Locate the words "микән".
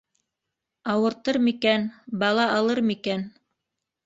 1.49-1.85, 2.89-3.29